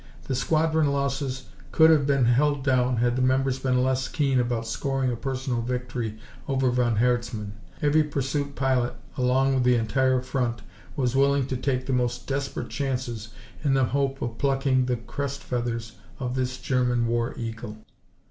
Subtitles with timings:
[0.23, 4.65] The squadron losses could have been held down had the members been less keen about
[4.65, 7.53] scoring a personal victory over von Herzmann.
[7.83, 10.63] Every pursuit pilot along the entire front
[10.95, 13.27] was willing to take the most desperate chances
[13.63, 17.77] in the hope of plucking the crest feathers of this German war eagle.